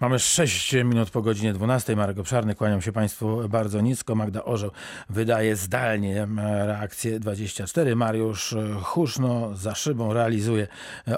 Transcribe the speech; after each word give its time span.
Mamy 0.00 0.18
6 0.18 0.72
minut 0.72 1.10
po 1.10 1.22
godzinie 1.22 1.52
12. 1.52 1.96
Marek 1.96 2.18
Obszarny, 2.18 2.54
kłaniam 2.54 2.82
się 2.82 2.92
Państwu 2.92 3.48
bardzo 3.48 3.80
nisko. 3.80 4.14
Magda 4.14 4.44
Orzeł 4.44 4.70
wydaje 5.10 5.56
zdalnie 5.56 6.26
reakcję 6.66 7.20
24. 7.20 7.96
Mariusz 7.96 8.54
Huszno 8.82 9.56
za 9.56 9.74
szybą 9.74 10.12
realizuje 10.12 10.66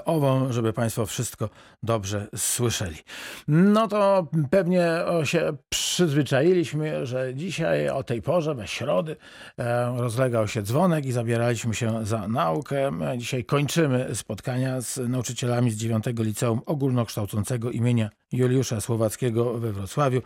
ową, 0.05 0.53
żeby 0.53 0.73
Państwo 0.73 1.05
wszystko 1.05 1.49
dobrze 1.83 2.27
słyszeli. 2.35 2.95
No 3.47 3.87
to 3.87 4.27
pewnie 4.49 4.87
się 5.23 5.53
przyzwyczailiśmy, 5.69 7.05
że 7.05 7.35
dzisiaj 7.35 7.89
o 7.89 8.03
tej 8.03 8.21
porze, 8.21 8.55
we 8.55 8.67
środy, 8.67 9.15
rozlegał 9.95 10.47
się 10.47 10.61
dzwonek 10.61 11.05
i 11.05 11.11
zabieraliśmy 11.11 11.75
się 11.75 12.05
za 12.05 12.27
naukę. 12.27 12.91
Dzisiaj 13.17 13.45
kończymy 13.45 14.15
spotkania 14.15 14.81
z 14.81 14.97
nauczycielami 15.09 15.71
z 15.71 15.75
9 15.77 16.05
Liceum 16.19 16.61
Ogólnokształcącego 16.65 17.71
imienia 17.71 18.09
Juliusza 18.31 18.66
Słowackiego 18.79 19.53
we 19.53 19.71
Wrocławiu. 19.71 20.21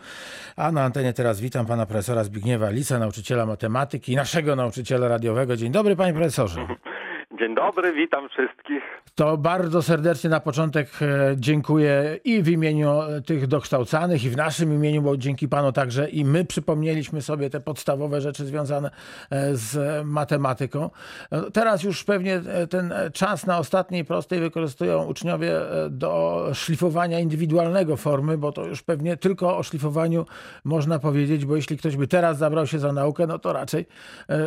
A 0.56 0.72
na 0.72 0.84
antenie 0.84 1.12
teraz 1.12 1.40
witam 1.40 1.66
pana 1.66 1.86
profesora 1.86 2.24
Zbigniewa 2.24 2.70
Lisa, 2.70 2.98
nauczyciela 2.98 3.46
matematyki, 3.46 4.16
naszego 4.16 4.56
nauczyciela 4.56 5.08
radiowego. 5.08 5.56
Dzień 5.56 5.72
dobry, 5.72 5.96
panie 5.96 6.12
profesorze. 6.12 6.66
Dzień 7.42 7.54
dobry, 7.54 7.92
witam 7.92 8.28
wszystkich. 8.28 8.82
To 9.14 9.36
bardzo 9.36 9.82
serdecznie 9.82 10.30
na 10.30 10.40
początek 10.40 10.88
e, 11.02 11.06
dziękuję 11.36 12.18
i 12.24 12.42
w 12.42 12.48
imieniu 12.48 12.88
tych 13.26 13.46
dokształcanych, 13.46 14.24
i 14.24 14.30
w 14.30 14.36
naszym 14.36 14.72
imieniu, 14.72 15.02
bo 15.02 15.16
dzięki 15.16 15.48
panu 15.48 15.72
także 15.72 16.10
i 16.10 16.24
my 16.24 16.44
przypomnieliśmy 16.44 17.22
sobie 17.22 17.50
te 17.50 17.60
podstawowe 17.60 18.20
rzeczy 18.20 18.44
związane 18.44 18.90
e, 19.30 19.56
z 19.56 20.04
matematyką. 20.06 20.90
E, 21.30 21.50
teraz 21.50 21.82
już 21.82 22.04
pewnie 22.04 22.40
ten 22.70 22.94
czas 23.12 23.46
na 23.46 23.58
ostatniej 23.58 24.04
prostej 24.04 24.40
wykorzystują 24.40 25.04
uczniowie 25.04 25.52
do 25.90 26.44
szlifowania 26.54 27.20
indywidualnego 27.20 27.96
formy, 27.96 28.38
bo 28.38 28.52
to 28.52 28.66
już 28.66 28.82
pewnie 28.82 29.16
tylko 29.16 29.56
o 29.56 29.62
szlifowaniu 29.62 30.26
można 30.64 30.98
powiedzieć, 30.98 31.44
bo 31.44 31.56
jeśli 31.56 31.78
ktoś 31.78 31.96
by 31.96 32.08
teraz 32.08 32.38
zabrał 32.38 32.66
się 32.66 32.78
za 32.78 32.92
naukę, 32.92 33.26
no 33.26 33.38
to 33.38 33.52
raczej 33.52 33.86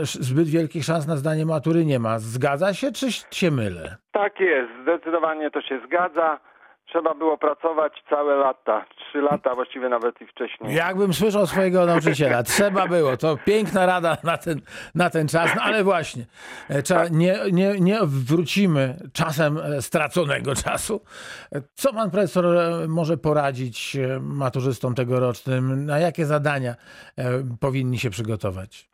zbyt 0.04 0.48
wielkich 0.48 0.86
szans 0.86 1.08
na 1.08 1.18
zdanie 1.18 1.46
matury 1.46 1.86
nie 1.86 2.00
ma. 2.00 2.20
Zgadza 2.20 2.74
się, 2.74 2.85
czy 2.92 3.12
się 3.12 3.52
mylę? 3.52 3.96
Tak 4.12 4.40
jest, 4.40 4.72
zdecydowanie 4.82 5.52
to 5.52 5.62
się 5.62 5.82
zgadza. 5.88 6.40
Trzeba 6.88 7.16
było 7.16 7.38
pracować 7.38 8.04
całe 8.10 8.36
lata, 8.36 8.86
trzy 8.98 9.22
lata, 9.22 9.56
właściwie 9.56 9.90
nawet 9.90 10.22
i 10.22 10.28
wcześniej. 10.28 10.76
Jakbym 10.76 11.14
słyszał 11.14 11.48
swojego 11.48 11.86
nauczyciela, 11.86 12.44
trzeba 12.44 12.88
było. 12.88 13.18
To 13.18 13.38
piękna 13.46 13.86
rada 13.86 14.18
na 14.24 14.38
ten, 14.38 14.62
na 14.96 15.10
ten 15.10 15.28
czas, 15.28 15.56
no 15.56 15.62
ale 15.62 15.84
właśnie, 15.84 16.26
e, 16.70 16.82
trzeba, 16.82 17.08
nie, 17.08 17.36
nie, 17.52 17.80
nie 17.80 17.98
wrócimy 18.04 18.96
czasem 19.14 19.58
e, 19.58 19.82
straconego 19.82 20.56
czasu. 20.56 21.02
E, 21.56 21.62
co 21.74 21.94
pan 21.94 22.12
profesor 22.12 22.46
może 22.88 23.18
poradzić 23.18 23.98
maturzystom 24.22 24.96
tegorocznym? 24.96 25.86
Na 25.86 26.00
jakie 26.00 26.26
zadania 26.26 26.76
powinni 27.60 28.00
się 28.00 28.10
przygotować? 28.10 28.90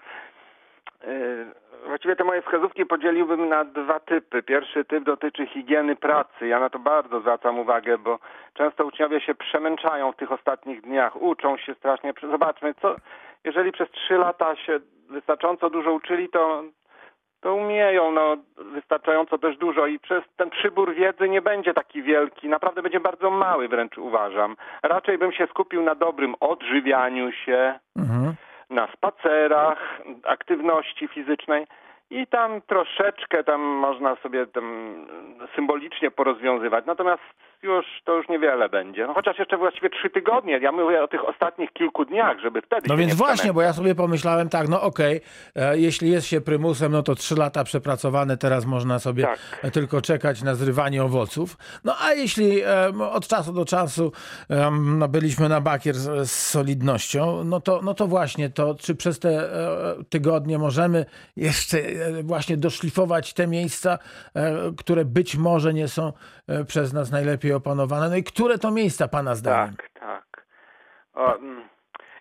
Właściwie 2.02 2.16
te 2.16 2.24
moje 2.24 2.42
wskazówki 2.42 2.86
podzieliłbym 2.86 3.50
na 3.50 3.66
dwa 3.66 4.00
typy. 4.00 4.44
Pierwszy 4.44 4.86
typ 4.86 5.04
dotyczy 5.04 5.48
higieny 5.48 5.96
pracy. 5.96 6.48
Ja 6.48 6.60
na 6.60 6.70
to 6.70 6.80
bardzo 6.80 7.20
zwracam 7.20 7.60
uwagę, 7.60 7.98
bo 7.98 8.20
często 8.54 8.86
uczniowie 8.86 9.22
się 9.22 9.36
przemęczają 9.36 10.12
w 10.12 10.16
tych 10.16 10.32
ostatnich 10.32 10.82
dniach, 10.82 11.22
uczą 11.22 11.58
się 11.58 11.76
strasznie. 11.76 12.14
Zobaczmy, 12.32 12.74
co, 12.82 12.96
jeżeli 13.44 13.72
przez 13.72 13.92
trzy 13.92 14.14
lata 14.14 14.56
się 14.56 14.80
wystarczająco 15.10 15.70
dużo 15.70 15.94
uczyli, 15.94 16.30
to, 16.30 16.64
to 17.42 17.54
umieją 17.56 18.12
no, 18.12 18.38
wystarczająco 18.58 19.38
też 19.38 19.58
dużo 19.58 19.88
i 19.88 20.00
przez 20.00 20.24
ten 20.38 20.50
przybór 20.50 20.94
wiedzy 20.94 21.30
nie 21.30 21.42
będzie 21.42 21.74
taki 21.74 22.04
wielki, 22.04 22.50
naprawdę 22.50 22.82
będzie 22.82 23.00
bardzo 23.00 23.32
mały 23.32 23.68
wręcz 23.68 23.98
uważam. 23.98 24.56
Raczej 24.84 25.18
bym 25.18 25.32
się 25.32 25.48
skupił 25.48 25.84
na 25.84 25.96
dobrym 25.96 26.36
odżywianiu 26.40 27.32
się, 27.32 27.80
mhm. 27.98 28.34
na 28.70 28.88
spacerach, 28.88 30.02
aktywności 30.24 31.08
fizycznej 31.08 31.68
i 32.12 32.28
tam 32.28 32.62
troszeczkę 32.62 33.44
tam 33.44 33.62
można 33.62 34.16
sobie 34.16 34.48
tam 34.48 34.96
symbolicznie 35.56 36.12
porozwiązywać. 36.12 36.86
Natomiast 36.86 37.24
już 37.64 37.86
to 38.06 38.18
już 38.18 38.30
niewiele 38.30 38.70
będzie. 38.70 39.08
No 39.08 39.14
chociaż 39.14 39.40
jeszcze 39.40 39.58
właściwie 39.58 39.90
trzy 39.90 40.10
tygodnie. 40.10 40.60
Ja 40.60 40.72
mówię 40.72 41.04
o 41.04 41.08
tych 41.08 41.28
ostatnich 41.30 41.74
kilku 41.74 42.06
dniach, 42.06 42.40
żeby 42.40 42.62
wtedy. 42.62 42.82
No 42.90 42.98
więc 42.98 43.14
właśnie, 43.14 43.54
bo 43.54 43.62
ja 43.62 43.74
sobie 43.74 43.96
pomyślałem 43.96 44.50
tak, 44.50 44.68
no 44.68 44.82
okej, 44.82 45.22
okay, 45.52 45.70
e, 45.70 45.78
jeśli 45.78 46.12
jest 46.12 46.28
się 46.28 46.42
prymusem, 46.42 46.92
no 46.92 47.04
to 47.04 47.16
trzy 47.16 47.36
lata 47.36 47.64
przepracowane, 47.64 48.38
teraz 48.38 48.66
można 48.66 49.00
sobie 49.00 49.24
tak. 49.24 49.72
tylko 49.72 50.02
czekać 50.02 50.44
na 50.44 50.56
zrywanie 50.56 51.04
owoców. 51.04 51.58
No 51.84 51.96
a 52.02 52.14
jeśli 52.14 52.62
od 53.12 53.28
czasu 53.28 53.54
do 53.54 53.66
czasu 53.66 54.12
no, 54.82 55.08
byliśmy 55.08 55.50
na 55.50 55.62
bakier 55.62 55.96
z, 55.96 56.30
z 56.30 56.50
solidnością, 56.50 57.44
no 57.44 57.62
to, 57.62 57.82
no 57.84 57.94
to 57.94 58.08
właśnie 58.08 58.50
to, 58.50 58.76
czy 58.76 58.96
przez 58.96 59.20
te 59.20 59.30
e, 59.30 60.04
tygodnie 60.10 60.58
możemy 60.58 61.06
jeszcze 61.36 61.78
e, 61.80 62.24
właśnie 62.24 62.58
doszlifować 62.58 63.34
te 63.34 63.48
miejsca, 63.48 63.98
które 64.78 65.06
być 65.06 65.36
może 65.36 65.74
nie 65.74 65.88
są 65.88 66.14
przez 66.67 66.94
nas 66.94 67.12
najlepiej 67.12 67.53
opanowane. 67.53 68.09
No 68.09 68.16
i 68.16 68.23
które 68.23 68.57
to 68.57 68.72
miejsca 68.72 69.07
Pana 69.07 69.35
zdaniem? 69.35 69.75
Tak, 69.75 69.89
tak. 70.00 70.45
O, 71.13 71.35
mm, 71.35 71.62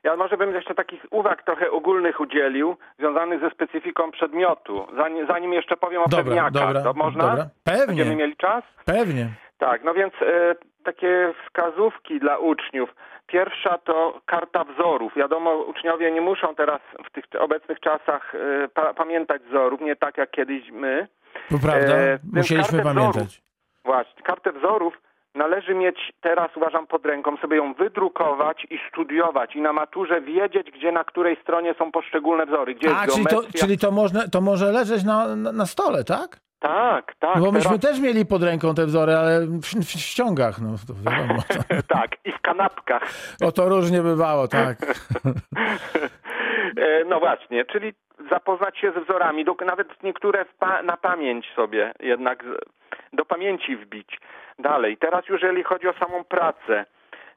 ja 0.04 0.16
może 0.16 0.36
bym 0.36 0.54
jeszcze 0.54 0.74
takich 0.74 1.06
uwag 1.10 1.42
trochę 1.42 1.70
ogólnych 1.70 2.20
udzielił, 2.20 2.76
związanych 2.98 3.40
ze 3.40 3.50
specyfiką 3.50 4.10
przedmiotu. 4.10 4.86
Zanim, 4.96 5.26
zanim 5.26 5.52
jeszcze 5.52 5.76
powiem 5.76 6.02
o 6.02 6.08
dobra, 6.08 6.24
pewniakach, 6.24 6.52
dobra, 6.52 6.82
to 6.82 6.92
można? 6.94 7.28
Dobra. 7.28 7.48
Pewnie. 7.64 7.86
Będziemy 7.86 8.16
mieli 8.16 8.36
czas? 8.36 8.64
Pewnie. 8.84 9.28
Tak, 9.58 9.84
no 9.84 9.94
więc 9.94 10.14
e, 10.22 10.54
takie 10.84 11.32
wskazówki 11.46 12.20
dla 12.20 12.38
uczniów. 12.38 12.94
Pierwsza 13.26 13.78
to 13.78 14.20
karta 14.26 14.64
wzorów. 14.64 15.12
Wiadomo, 15.16 15.56
uczniowie 15.56 16.12
nie 16.12 16.20
muszą 16.20 16.54
teraz 16.54 16.80
w 17.06 17.10
tych 17.12 17.24
obecnych 17.40 17.80
czasach 17.80 18.34
e, 18.34 18.68
pa 18.68 18.94
pamiętać 18.94 19.42
wzorów, 19.42 19.80
nie 19.80 19.96
tak 19.96 20.18
jak 20.18 20.30
kiedyś 20.30 20.70
my. 20.70 21.08
To 21.50 21.58
prawda, 21.62 21.96
e, 21.96 22.18
musieliśmy 22.32 22.82
pamiętać. 22.82 23.24
Wzorów, 23.24 23.49
właśnie, 23.92 24.22
kartę 24.22 24.52
wzorów 24.52 24.94
należy 25.34 25.74
mieć 25.74 26.12
teraz, 26.20 26.56
uważam, 26.56 26.86
pod 26.86 27.06
ręką, 27.06 27.36
sobie 27.36 27.56
ją 27.56 27.74
wydrukować 27.74 28.66
i 28.70 28.78
studiować 28.88 29.56
i 29.56 29.60
na 29.60 29.72
maturze 29.72 30.20
wiedzieć, 30.20 30.70
gdzie 30.70 30.92
na 30.92 31.04
której 31.04 31.36
stronie 31.42 31.74
są 31.78 31.92
poszczególne 31.92 32.46
wzory. 32.46 32.74
Gdzie 32.74 32.96
A, 32.96 33.06
czyli 33.06 33.26
to, 33.26 33.42
czyli 33.58 33.78
to, 33.78 33.90
można, 33.90 34.28
to 34.28 34.40
może 34.40 34.72
leżeć 34.72 35.04
na, 35.04 35.36
na, 35.36 35.52
na 35.52 35.66
stole, 35.66 36.04
tak? 36.04 36.40
Tak, 36.60 37.14
tak. 37.18 37.36
No 37.36 37.40
bo 37.40 37.52
myśmy 37.52 37.78
teraz... 37.78 37.80
też 37.80 38.00
mieli 38.00 38.26
pod 38.26 38.42
ręką 38.42 38.74
te 38.74 38.86
wzory, 38.86 39.16
ale 39.16 39.46
w, 39.46 39.60
w 39.60 39.90
ściągach, 39.90 40.60
no 40.60 40.74
to 40.86 41.10
wiadomo. 41.10 41.42
tak, 41.98 42.10
i 42.24 42.32
w 42.32 42.40
kanapkach. 42.40 43.02
O 43.42 43.52
to 43.52 43.68
różnie 43.68 44.02
bywało, 44.02 44.48
tak. 44.48 44.78
E, 46.76 47.04
no 47.04 47.20
właśnie, 47.20 47.64
czyli 47.64 47.92
zapoznać 48.30 48.78
się 48.78 48.92
z 48.92 49.04
wzorami, 49.04 49.44
nawet 49.66 50.02
niektóre 50.02 50.44
pa 50.58 50.82
na 50.82 50.96
pamięć 50.96 51.52
sobie 51.54 51.92
jednak 52.00 52.44
do 53.12 53.24
pamięci 53.24 53.76
wbić. 53.76 54.20
Dalej, 54.58 54.96
teraz 54.96 55.28
jeżeli 55.28 55.62
chodzi 55.62 55.88
o 55.88 55.92
samą 55.92 56.24
pracę, 56.24 56.84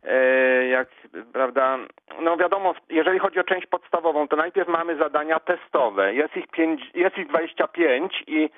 e, 0.03 0.67
jak, 0.67 0.87
prawda, 1.33 1.77
no 2.19 2.37
wiadomo, 2.37 2.73
jeżeli 2.89 3.19
chodzi 3.19 3.39
o 3.39 3.43
część 3.43 3.67
podstawową, 3.67 4.27
to 4.27 4.35
najpierw 4.35 4.67
mamy 4.67 4.95
zadania 4.95 5.39
testowe. 5.39 6.13
Jest 6.13 6.37
ich, 6.37 6.47
pięć, 6.47 6.81
jest 6.93 7.17
ich 7.17 7.27
25 7.27 8.23
i 8.27 8.49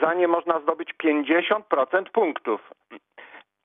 za 0.00 0.14
nie 0.14 0.28
można 0.28 0.60
zdobyć 0.60 0.94
50% 1.04 2.10
punktów. 2.12 2.70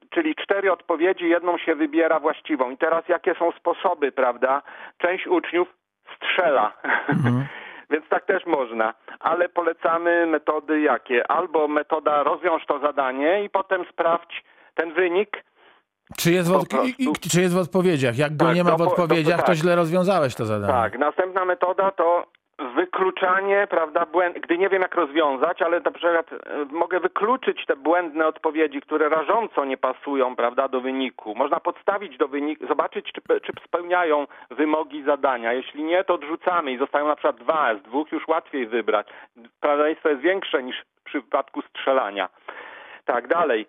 Czyli 0.09 0.35
cztery 0.35 0.71
odpowiedzi, 0.71 1.29
jedną 1.29 1.57
się 1.57 1.75
wybiera 1.75 2.19
właściwą. 2.19 2.69
I 2.69 2.77
teraz 2.77 3.07
jakie 3.07 3.35
są 3.35 3.51
sposoby, 3.51 4.11
prawda? 4.11 4.61
Część 4.97 5.27
uczniów 5.27 5.78
strzela. 6.39 6.73
Mhm. 7.09 7.45
Więc 7.91 8.05
tak 8.09 8.25
też 8.25 8.45
można, 8.45 8.93
ale 9.19 9.49
polecamy 9.49 10.25
metody 10.25 10.81
jakie? 10.81 11.31
Albo 11.31 11.67
metoda 11.67 12.23
rozwiąż 12.23 12.65
to 12.65 12.79
zadanie 12.79 13.43
i 13.43 13.49
potem 13.49 13.85
sprawdź 13.91 14.43
ten 14.75 14.93
wynik. 14.93 15.43
Czy 16.17 16.31
jest, 16.31 16.49
w, 16.49 16.55
od... 16.55 16.67
czy 17.31 17.41
jest 17.41 17.53
w 17.53 17.57
odpowiedziach? 17.57 18.17
Jak 18.17 18.37
go 18.37 18.45
tak, 18.45 18.55
nie 18.55 18.63
ma 18.63 18.77
w 18.77 18.81
odpowiedziach, 18.81 19.35
to, 19.35 19.41
to, 19.41 19.47
to, 19.47 19.55
źle 19.55 19.75
rozwiązałeś 19.75 20.35
to 20.35 20.45
zadanie. 20.45 20.73
Tak, 20.73 20.99
następna 20.99 21.45
metoda 21.45 21.91
to 21.91 22.25
wykluczanie, 22.75 23.67
prawda, 23.69 24.05
błęd, 24.05 24.39
gdy 24.39 24.57
nie 24.57 24.69
wiem 24.69 24.81
jak 24.81 24.95
rozwiązać, 24.95 25.61
ale 25.61 25.79
na 25.79 25.91
przykład 25.91 26.33
e, 26.33 26.37
mogę 26.71 26.99
wykluczyć 26.99 27.65
te 27.65 27.75
błędne 27.75 28.27
odpowiedzi, 28.27 28.81
które 28.81 29.09
rażąco 29.09 29.65
nie 29.65 29.77
pasują, 29.77 30.35
prawda, 30.35 30.67
do 30.67 30.81
wyniku. 30.81 31.35
Można 31.35 31.59
podstawić 31.59 32.17
do 32.17 32.27
wyniku, 32.27 32.67
zobaczyć, 32.67 33.11
czy, 33.11 33.21
czy 33.39 33.53
spełniają 33.65 34.27
wymogi 34.51 35.03
zadania. 35.03 35.53
Jeśli 35.53 35.83
nie, 35.83 36.03
to 36.03 36.13
odrzucamy 36.13 36.71
i 36.71 36.77
zostają 36.77 37.07
na 37.07 37.15
przykład 37.15 37.35
dwa, 37.35 37.75
z 37.75 37.81
dwóch 37.81 38.11
już 38.11 38.27
łatwiej 38.27 38.67
wybrać. 38.67 39.07
Prawdopodobieństwo 39.59 40.09
jest 40.09 40.21
większe 40.21 40.63
niż 40.63 40.85
w 40.99 41.03
przypadku 41.03 41.61
strzelania. 41.61 42.29
Tak, 43.05 43.27
dalej. 43.27 43.65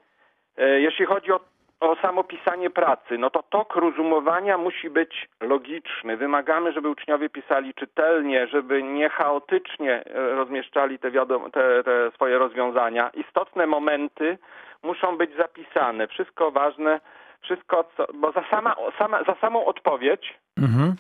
E, 0.58 0.80
jeśli 0.80 1.06
chodzi 1.06 1.32
o 1.32 1.40
o 1.80 1.96
samo 1.96 2.24
pisanie 2.24 2.70
pracy, 2.70 3.18
no 3.18 3.30
to 3.30 3.42
tok 3.42 3.76
rozumowania 3.76 4.58
musi 4.58 4.90
być 4.90 5.28
logiczny. 5.40 6.16
Wymagamy, 6.16 6.72
żeby 6.72 6.88
uczniowie 6.88 7.28
pisali 7.28 7.74
czytelnie, 7.74 8.46
żeby 8.46 8.82
nie 8.82 9.08
chaotycznie 9.08 10.04
e, 10.04 10.30
rozmieszczali 10.34 10.98
te, 10.98 11.10
wiadom- 11.10 11.50
te, 11.50 11.84
te 11.84 12.10
swoje 12.14 12.38
rozwiązania. 12.38 13.10
Istotne 13.14 13.66
momenty 13.66 14.38
muszą 14.82 15.16
być 15.16 15.36
zapisane. 15.36 16.08
Wszystko 16.08 16.50
ważne 16.50 17.00
wszystko, 17.42 17.84
co, 17.96 18.06
bo 18.14 18.32
za, 18.32 18.44
sama, 18.50 18.74
sama, 18.98 19.24
za 19.24 19.34
samą 19.34 19.64
odpowiedź 19.64 20.38
Mhm. 20.58 20.94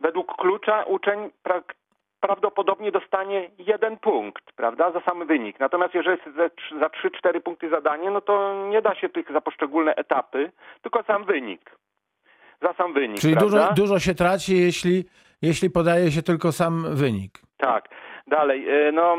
według 0.00 0.36
klucza 0.36 0.82
uczeń 0.82 1.30
pra, 1.42 1.62
prawdopodobnie 2.26 2.92
dostanie 2.92 3.50
jeden 3.58 3.96
punkt, 3.96 4.52
prawda, 4.56 4.92
za 4.92 5.00
sam 5.00 5.26
wynik. 5.26 5.60
Natomiast 5.60 5.94
jeżeli 5.94 6.18
jest 6.24 6.36
za, 6.36 6.46
trzy- 6.48 6.78
za 6.80 6.86
3-4 6.86 7.40
punkty 7.40 7.68
zadanie, 7.70 8.10
no 8.10 8.20
to 8.20 8.64
nie 8.68 8.82
da 8.82 8.94
się 8.94 9.08
tych 9.08 9.32
za 9.32 9.40
poszczególne 9.40 9.94
etapy, 9.94 10.52
tylko 10.82 11.02
sam 11.02 11.24
wynik. 11.24 11.70
Za 12.62 12.72
sam 12.74 12.92
wynik, 12.92 13.20
Czyli 13.20 13.36
prawda? 13.36 13.58
dużo, 13.58 13.72
dużo 13.74 13.98
się 13.98 14.14
traci, 14.14 14.56
jeśli, 14.56 15.04
jeśli 15.42 15.70
podaje 15.70 16.10
się 16.10 16.22
tylko 16.22 16.52
sam 16.52 16.84
wynik. 16.96 17.32
Tak. 17.56 17.88
Dalej, 18.26 18.88
y, 18.88 18.92
no 18.92 19.16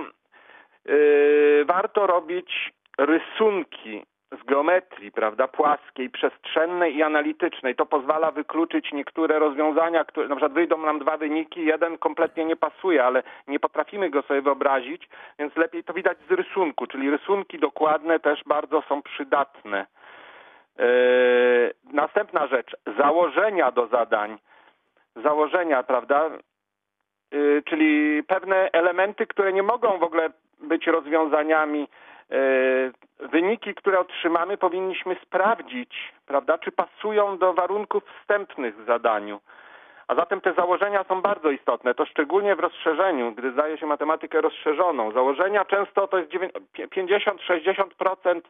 y, 0.90 1.66
warto 1.68 2.08
robić 2.08 2.74
rysunki 2.98 4.04
z 4.32 4.44
geometrii, 4.44 5.12
prawda, 5.12 5.48
płaskiej, 5.48 6.10
przestrzennej 6.10 6.96
i 6.96 7.04
analitycznej. 7.04 7.76
To 7.76 7.86
pozwala 7.86 8.32
wykluczyć 8.32 8.92
niektóre 8.92 9.40
rozwiązania, 9.40 10.06
które 10.06 10.28
na 10.28 10.36
przykład 10.36 10.54
wyjdą 10.54 10.78
nam 10.78 11.00
dwa 11.00 11.18
wyniki, 11.18 11.66
jeden 11.66 11.98
kompletnie 11.98 12.46
nie 12.46 12.56
pasuje, 12.56 13.04
ale 13.04 13.24
nie 13.48 13.60
potrafimy 13.60 14.10
go 14.10 14.22
sobie 14.22 14.42
wyobrazić, 14.42 15.10
więc 15.40 15.56
lepiej 15.56 15.84
to 15.84 15.94
widać 15.94 16.18
z 16.30 16.32
rysunku, 16.32 16.88
czyli 16.88 17.10
rysunki 17.10 17.60
dokładne 17.60 18.20
też 18.20 18.44
bardzo 18.46 18.82
są 18.82 19.02
przydatne. 19.02 19.86
Yy, 20.78 20.86
następna 21.94 22.48
rzecz, 22.48 22.76
założenia 22.98 23.72
do 23.72 23.88
zadań. 23.88 24.38
Założenia, 25.16 25.84
prawda? 25.84 26.30
Y, 27.34 27.64
czyli 27.66 28.24
pewne 28.24 28.72
elementy, 28.72 29.28
które 29.28 29.54
nie 29.54 29.64
mogą 29.64 29.98
w 29.98 30.04
ogóle 30.04 30.30
być 30.60 30.88
rozwiązaniami. 30.88 31.88
Y, 32.32 32.92
Wyniki, 33.56 33.76
które 33.76 34.00
otrzymamy, 34.00 34.58
powinniśmy 34.58 35.16
sprawdzić, 35.24 36.14
prawda, 36.26 36.58
czy 36.58 36.72
pasują 36.72 37.38
do 37.38 37.54
warunków 37.54 38.04
wstępnych 38.22 38.78
w 38.78 38.86
zadaniu. 38.86 39.40
A 40.08 40.16
zatem 40.16 40.42
te 40.42 40.54
założenia 40.54 41.04
są 41.04 41.22
bardzo 41.22 41.52
istotne. 41.52 41.94
To 41.96 42.06
szczególnie 42.06 42.56
w 42.56 42.60
rozszerzeniu, 42.60 43.32
gdy 43.32 43.52
zdaje 43.52 43.78
się 43.78 43.86
matematykę 43.86 44.42
rozszerzoną. 44.42 45.12
Założenia 45.12 45.66
często 45.66 46.08
to 46.08 46.18
jest 46.18 46.32
dziewię- 46.32 46.50
pie- 46.74 46.88
50-60% 46.88 48.42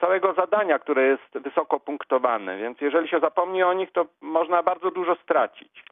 całego 0.00 0.32
zadania, 0.32 0.78
które 0.78 1.02
jest 1.02 1.38
wysoko 1.38 1.80
punktowane. 1.80 2.58
Więc 2.58 2.80
jeżeli 2.80 3.08
się 3.08 3.20
zapomni 3.20 3.62
o 3.62 3.72
nich, 3.72 3.92
to 3.92 4.06
można 4.20 4.62
bardzo 4.62 4.90
dużo 4.90 5.14
stracić. 5.14 5.84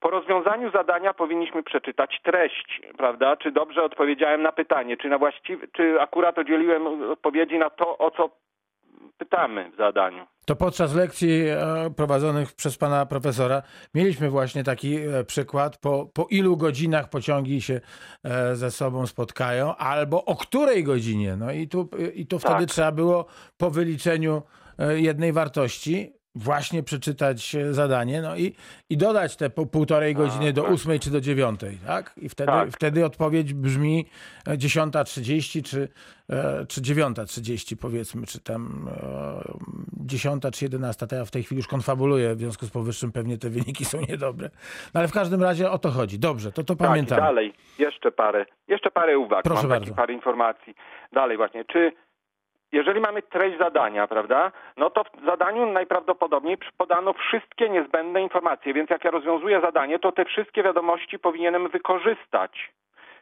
Po 0.00 0.10
rozwiązaniu 0.10 0.70
zadania 0.70 1.14
powinniśmy 1.14 1.62
przeczytać 1.62 2.20
treść, 2.22 2.82
prawda? 2.98 3.36
Czy 3.36 3.52
dobrze 3.52 3.82
odpowiedziałem 3.82 4.42
na 4.42 4.52
pytanie, 4.52 4.96
czy 4.96 5.08
na 5.08 5.18
właściwy, 5.18 5.68
czy 5.68 6.00
akurat 6.00 6.38
udzieliłem 6.38 7.10
odpowiedzi 7.10 7.58
na 7.58 7.70
to, 7.70 7.98
o 7.98 8.10
co 8.10 8.30
pytamy 9.18 9.70
w 9.70 9.76
zadaniu. 9.76 10.26
To 10.46 10.56
podczas 10.56 10.94
lekcji 10.94 11.42
e, 11.48 11.56
prowadzonych 11.96 12.52
przez 12.52 12.78
pana 12.78 13.06
profesora 13.06 13.62
mieliśmy 13.94 14.30
właśnie 14.30 14.64
taki 14.64 14.96
e, 14.96 15.24
przykład, 15.24 15.78
po, 15.78 16.06
po 16.14 16.26
ilu 16.30 16.56
godzinach 16.56 17.10
pociągi 17.10 17.60
się 17.60 17.80
e, 18.24 18.56
ze 18.56 18.70
sobą 18.70 19.06
spotkają, 19.06 19.76
albo 19.76 20.24
o 20.24 20.36
której 20.36 20.84
godzinie. 20.84 21.36
No 21.36 21.52
i 21.52 21.68
tu, 21.68 21.88
i 22.14 22.26
tu 22.26 22.38
wtedy 22.38 22.60
Tak. 22.60 22.68
trzeba 22.68 22.92
było 22.92 23.26
po 23.58 23.70
wyliczeniu 23.70 24.42
jednej 24.96 25.32
wartości 25.32 26.12
właśnie 26.34 26.82
przeczytać 26.82 27.54
e, 27.54 27.74
zadanie, 27.74 28.22
no 28.22 28.36
i, 28.36 28.54
i 28.90 28.96
dodać 28.96 29.36
te 29.36 29.50
po 29.50 29.66
półtorej 29.66 30.14
godziny 30.14 30.52
do 30.52 30.62
tak. 30.62 30.72
ósmej 30.72 31.00
czy 31.00 31.10
do 31.10 31.20
dziewiątej, 31.20 31.78
tak? 31.86 32.14
I 32.16 32.28
wtedy, 32.28 32.52
Tak. 32.52 32.70
wtedy 32.70 33.04
odpowiedź 33.04 33.54
brzmi 33.54 34.06
e, 34.46 34.56
10.30 34.56 35.62
czy, 35.62 35.88
e, 36.30 36.66
czy 36.66 36.80
9.30 36.80 37.76
powiedzmy, 37.76 38.26
czy 38.26 38.40
tam 38.40 38.88
e, 39.02 40.04
10 40.04 40.42
czy 40.52 40.64
11. 40.64 41.06
To 41.06 41.16
ja 41.16 41.24
w 41.24 41.30
tej 41.30 41.42
chwili 41.42 41.58
już 41.58 41.66
konfabuluję, 41.68 42.34
w 42.34 42.38
związku 42.38 42.66
z 42.66 42.70
powyższym 42.70 43.12
pewnie 43.12 43.38
te 43.38 43.50
wyniki 43.50 43.84
są 43.84 43.98
niedobre. 44.08 44.50
No 44.94 45.00
ale 45.00 45.08
w 45.08 45.12
każdym 45.12 45.42
razie 45.42 45.70
o 45.70 45.78
to 45.78 45.90
chodzi. 45.90 46.18
Dobrze, 46.18 46.52
to 46.52 46.64
to 46.64 46.76
Tak, 46.76 46.88
pamiętam. 46.88 47.18
dalej, 47.18 47.52
jeszcze 47.78 48.12
parę, 48.12 48.46
jeszcze 48.68 48.90
parę 48.90 49.18
uwag, 49.18 49.42
Proszę 49.44 49.62
mam 49.62 49.70
bardzo. 49.70 49.94
parę 49.94 50.14
informacji. 50.14 50.74
Dalej 51.12 51.36
właśnie, 51.36 51.64
czy 51.64 51.92
jeżeli 52.72 53.00
mamy 53.00 53.22
treść 53.22 53.58
zadania, 53.58 54.06
prawda, 54.06 54.52
no 54.76 54.90
to 54.90 55.04
w 55.04 55.24
zadaniu 55.26 55.66
najprawdopodobniej 55.66 56.58
podano 56.76 57.12
wszystkie 57.12 57.68
niezbędne 57.68 58.22
informacje, 58.22 58.74
więc 58.74 58.90
jak 58.90 59.04
ja 59.04 59.10
rozwiązuję 59.10 59.60
zadanie, 59.60 59.98
to 59.98 60.12
te 60.12 60.24
wszystkie 60.24 60.62
wiadomości 60.62 61.18
powinienem 61.18 61.68
wykorzystać. 61.68 62.72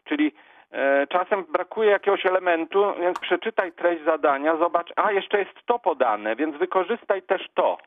Czyli 0.04 0.32
e, 0.72 1.06
czasem 1.06 1.44
brakuje 1.44 1.90
jakiegoś 1.90 2.26
elementu, 2.26 2.92
więc 3.00 3.18
przeczytaj 3.18 3.72
treść 3.72 4.04
zadania, 4.04 4.56
zobacz, 4.56 4.92
a 4.96 5.12
jeszcze 5.12 5.38
jest 5.38 5.54
to 5.66 5.78
podane, 5.78 6.36
więc 6.36 6.56
wykorzystaj 6.56 7.22
też 7.22 7.42
to 7.54 7.78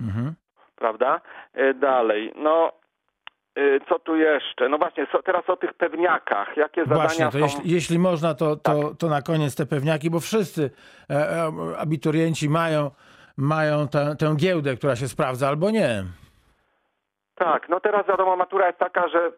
Mhm. 0.00 0.34
prawda? 0.76 1.20
E, 1.54 1.74
Dalej, 1.74 2.32
no 2.36 2.72
co 3.88 3.98
tu 3.98 4.16
jeszcze? 4.16 4.68
No 4.68 4.78
właśnie, 4.78 5.06
so, 5.12 5.22
teraz 5.22 5.50
o 5.50 5.56
tych 5.56 5.74
pewniakach. 5.74 6.56
Jakie 6.56 6.80
zadania 6.84 7.00
Właśnie, 7.02 7.24
to 7.24 7.30
są? 7.32 7.38
jeśli, 7.38 7.70
jeśli 7.74 7.98
można, 7.98 8.34
to, 8.34 8.56
to, 8.56 8.72
to 8.98 9.06
na 9.08 9.22
koniec 9.22 9.56
te 9.56 9.66
pewniaki, 9.66 10.10
bo 10.10 10.20
wszyscy 10.20 10.70
e, 11.10 11.14
e, 11.14 11.50
abiturienci 11.78 12.48
mają, 12.50 12.90
mają 13.36 13.88
tę, 13.88 14.16
tę 14.18 14.34
giełdę, 14.36 14.76
która 14.76 14.96
się 14.96 15.08
sprawdza, 15.08 15.48
albo 15.48 15.70
nie. 15.70 16.02
Tak, 17.34 17.68
no 17.68 17.80
teraz 17.80 18.06
wiadomo, 18.06 18.36
matura 18.36 18.66
jest 18.66 18.78
taka, 18.78 19.08
że 19.08 19.32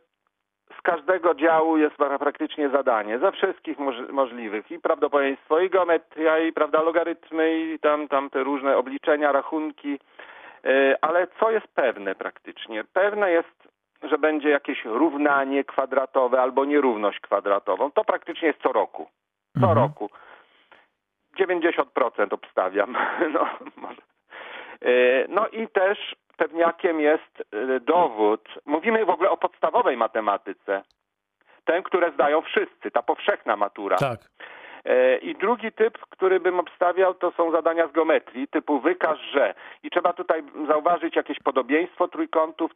z 0.79 0.83
każdego 0.83 1.35
działu 1.35 1.77
jest 1.77 1.97
pra- 1.97 2.19
praktycznie 2.19 2.71
zadanie, 2.71 3.19
ze 3.19 3.33
wszystkich 3.33 3.79
moż- 3.79 4.13
możliwych. 4.13 4.71
I 4.71 4.79
prawdopodobieństwo, 4.79 5.61
i 5.61 5.71
geometria, 5.71 6.39
i 6.39 6.53
prawda, 6.53 6.83
logarytmy, 6.83 7.59
i 7.61 7.79
tam, 7.79 8.09
tam 8.09 8.31
te 8.31 8.43
różne 8.45 8.77
obliczenia, 8.77 9.33
rachunki. 9.33 9.99
E, 10.65 10.97
Ale 11.05 11.27
co 11.41 11.51
jest 11.51 11.67
pewne 11.75 12.15
praktycznie? 12.15 12.85
Pewne 12.93 13.31
jest, 13.31 13.60
że 14.03 14.19
będzie 14.19 14.49
jakieś 14.49 14.85
równanie 14.85 15.65
kwadratowe 15.65 16.43
albo 16.43 16.65
nierówność 16.65 17.21
kwadratową. 17.21 17.91
To 17.93 18.05
praktycznie 18.05 18.49
jest 18.49 18.63
co 18.63 18.73
roku. 18.73 19.09
Co 19.61 19.67
Mhm. 19.71 19.79
roku. 19.79 20.11
90% 21.39 22.33
obstawiam. 22.35 22.97
No, 23.33 23.47
może. 23.77 24.03
E, 24.83 24.91
no 25.29 25.49
i 25.49 25.69
też 25.69 26.17
pewniakiem 26.37 27.01
jest 27.01 27.43
e, 27.53 27.81
dowód. 27.81 28.49
Mówimy 28.67 29.05
w 29.05 29.11
ogóle 29.11 29.31
o 29.31 29.37
podstawowej 29.37 29.97
matematyce. 29.97 30.83
Ten, 31.65 31.83
które 31.83 32.13
zdają 32.13 32.43
wszyscy, 32.43 32.91
ta 32.91 33.03
powszechna 33.03 33.57
matura. 33.57 33.97
Tak. 33.97 34.21
E, 34.85 35.17
I 35.19 35.35
drugi 35.35 35.73
typ, 35.73 35.99
który 35.99 36.41
bym 36.41 36.61
obstawiał, 36.61 37.15
to 37.15 37.31
są 37.31 37.51
zadania 37.51 37.89
z 37.89 37.93
geometrii, 37.93 38.49
typu 38.49 38.81
wykaż, 38.81 39.19
że. 39.33 39.55
I 39.83 39.91
trzeba 39.91 40.13
tutaj 40.13 40.43
zauważyć 40.69 41.17
jakieś 41.17 41.39
podobieństwo 41.39 42.09
trójkątów, 42.09 42.71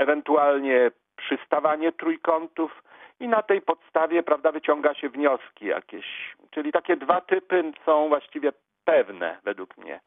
ewentualnie 0.00 0.90
przystawanie 1.16 1.92
trójkątów 1.92 2.82
i 3.20 3.28
na 3.28 3.42
tej 3.42 3.62
podstawie, 3.62 4.22
prawda, 4.22 4.52
wyciąga 4.52 4.94
się 4.94 5.08
wnioski 5.08 5.66
jakieś. 5.66 6.06
Czyli 6.50 6.72
takie 6.72 6.96
dwa 6.96 7.20
typy 7.20 7.72
są 7.86 8.08
właściwie 8.08 8.52
pewne 8.84 9.38
według 9.44 9.76
mnie. 9.76 10.00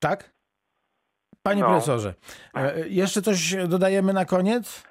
Tak? 0.00 0.30
Panie 1.42 1.62
No. 1.62 1.68
profesorze, 1.68 2.14
e, 2.54 2.74
jeszcze 2.88 3.22
coś 3.22 3.54
dodajemy 3.68 4.12
na 4.12 4.24
koniec? 4.24 4.84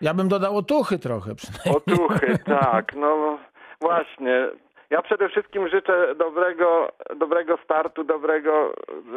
Ja 0.00 0.14
bym 0.14 0.28
dodał 0.28 0.56
otuchy 0.56 0.98
trochę 0.98 1.34
przynajmniej. 1.34 1.76
Otuchy, 1.76 2.38
tak, 2.72 2.94
no 2.96 3.38
właśnie. 3.80 4.48
Ja 4.90 5.02
przede 5.02 5.28
wszystkim 5.28 5.68
życzę 5.68 6.14
dobrego, 6.14 6.92
dobrego 7.16 7.58
startu, 7.64 8.04
dobrego, 8.04 8.74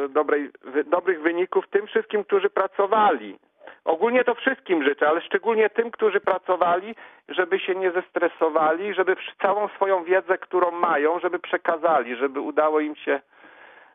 dobrej, 0.10 0.52
dobrych 0.86 1.22
wyników 1.22 1.66
tym 1.70 1.88
wszystkim, 1.88 2.24
którzy 2.24 2.50
pracowali. 2.50 3.40
Ogólnie 3.86 4.24
to 4.24 4.36
wszystkim 4.36 4.84
życzę, 4.84 5.10
ale 5.10 5.22
szczególnie 5.22 5.70
tym, 5.70 5.92
którzy 5.92 6.20
pracowali, 6.20 6.96
żeby 7.30 7.60
się 7.60 7.76
nie 7.76 7.92
zestresowali, 7.92 8.94
żeby 8.94 9.16
całą 9.42 9.68
swoją 9.68 10.04
wiedzę, 10.04 10.38
którą 10.38 10.72
mają, 10.72 11.20
żeby 11.20 11.40
przekazali, 11.40 12.16
żeby 12.16 12.40
udało 12.40 12.80
im 12.80 12.96
się 12.96 13.22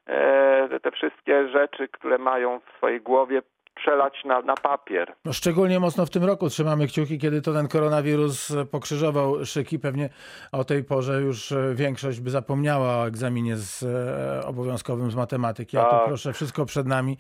e, 0.06 0.80
te 0.82 0.90
wszystkie 0.90 1.48
rzeczy, 1.48 1.88
które 1.88 2.18
mają 2.18 2.60
w 2.60 2.76
swojej 2.76 3.00
głowie, 3.00 3.42
przelać 3.76 4.14
na, 4.24 4.40
na 4.40 4.54
papier. 4.54 5.12
No, 5.24 5.32
szczególnie 5.32 5.80
mocno 5.80 6.06
w 6.06 6.10
tym 6.10 6.24
roku 6.24 6.48
trzymamy 6.48 6.86
kciuki, 6.86 7.18
kiedy 7.18 7.42
to 7.42 7.52
ten 7.52 7.68
koronawirus 7.68 8.52
pokrzyżował 8.70 9.44
szyki. 9.44 9.78
Pewnie 9.78 10.08
o 10.52 10.64
tej 10.64 10.84
porze 10.84 11.20
już 11.20 11.52
e, 11.52 11.74
większość 11.74 12.20
by 12.20 12.30
zapomniała 12.30 12.96
o 12.96 13.06
egzaminie 13.06 13.56
z, 13.56 13.82
e, 13.82 14.46
obowiązkowym 14.46 15.10
z 15.10 15.14
matematyki. 15.14 15.78
A 15.78 15.84
tu 15.84 15.90
Tak. 15.90 16.04
proszę, 16.06 16.32
wszystko 16.32 16.66
przed 16.66 16.86
nami. 16.86 17.18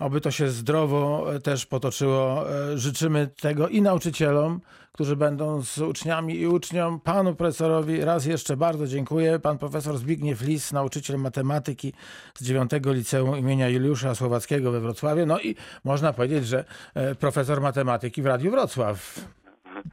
Oby 0.00 0.20
to 0.20 0.30
się 0.30 0.48
zdrowo 0.48 1.34
e, 1.34 1.40
też 1.40 1.66
potoczyło. 1.66 2.50
E, 2.50 2.78
Życzymy 2.78 3.28
tego 3.40 3.68
i 3.68 3.82
nauczycielom, 3.82 4.60
którzy 4.92 5.16
będą 5.16 5.62
z 5.62 5.78
uczniami 5.78 6.36
i 6.40 6.46
uczniom. 6.46 7.00
Panu 7.00 7.34
profesorowi 7.34 8.04
raz 8.04 8.26
jeszcze 8.26 8.56
bardzo 8.56 8.86
dziękuję. 8.86 9.38
Pan 9.38 9.58
profesor 9.58 9.96
Zbigniew 9.98 10.42
Lis, 10.42 10.72
nauczyciel 10.72 11.18
matematyki 11.18 11.92
z 12.34 12.44
9 12.44 12.70
Liceum 12.86 13.38
imienia 13.38 13.68
Juliusza 13.68 14.14
Słowackiego 14.14 14.72
we 14.72 14.80
Wrocławiu. 14.80 15.26
No 15.26 15.40
i 15.40 15.56
można 15.94 16.12
powiedzieć, 16.12 16.46
że 16.46 16.64
e, 16.94 17.14
profesor 17.14 17.60
matematyki 17.60 18.22
w 18.22 18.26
Radiu 18.26 18.50
Wrocław. 18.50 19.20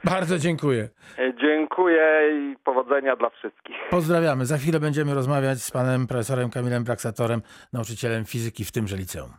Bardzo 0.04 0.38
dziękuję. 0.40 0.90
E, 1.18 1.34
Dziękuję 1.42 2.04
i 2.34 2.56
powodzenia 2.64 3.16
dla 3.16 3.30
wszystkich. 3.30 3.76
Pozdrawiamy. 3.90 4.46
Za 4.46 4.58
chwilę 4.58 4.80
będziemy 4.80 5.14
rozmawiać 5.14 5.62
z 5.62 5.72
panem 5.72 6.08
profesorem 6.08 6.50
Kamilem 6.50 6.84
Braksatorem, 6.84 7.42
nauczycielem 7.74 8.26
fizyki 8.26 8.66
w 8.66 8.72
tymże 8.72 8.98
liceum. 8.98 9.32